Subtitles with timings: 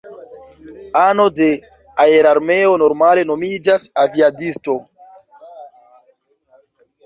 [1.07, 1.49] Ano de
[2.05, 4.81] aerarmeo normale nomiĝas aviadisto.